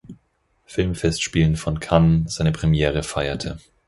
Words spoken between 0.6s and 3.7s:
Filmfestspielen von Cannes seine Premiere feierte.